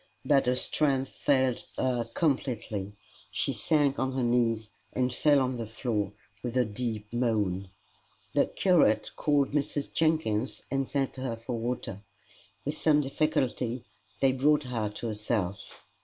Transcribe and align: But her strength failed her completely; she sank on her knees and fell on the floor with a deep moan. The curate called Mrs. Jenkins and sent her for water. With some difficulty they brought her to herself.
But 0.25 0.47
her 0.47 0.55
strength 0.55 1.09
failed 1.09 1.63
her 1.77 2.05
completely; 2.15 2.93
she 3.29 3.53
sank 3.53 3.99
on 3.99 4.13
her 4.13 4.23
knees 4.23 4.71
and 4.93 5.13
fell 5.13 5.39
on 5.39 5.57
the 5.57 5.67
floor 5.67 6.11
with 6.41 6.57
a 6.57 6.65
deep 6.65 7.13
moan. 7.13 7.69
The 8.33 8.47
curate 8.47 9.11
called 9.15 9.51
Mrs. 9.51 9.93
Jenkins 9.93 10.63
and 10.71 10.87
sent 10.87 11.17
her 11.17 11.35
for 11.35 11.55
water. 11.55 12.01
With 12.65 12.75
some 12.77 13.01
difficulty 13.01 13.85
they 14.21 14.31
brought 14.31 14.63
her 14.63 14.89
to 14.89 15.07
herself. 15.09 15.83